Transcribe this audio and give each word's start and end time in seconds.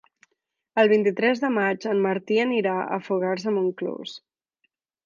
El 0.83 0.89
vint-i-tres 0.93 1.43
de 1.45 1.51
maig 1.57 1.87
en 1.93 2.01
Martí 2.07 2.41
anirà 2.47 2.75
a 2.87 3.01
Fogars 3.11 3.47
de 3.51 3.57
Montclús. 3.61 4.21